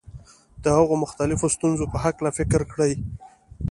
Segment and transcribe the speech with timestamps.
[0.63, 2.93] د هغو مختلفو ستونزو په هکله فکر کړی.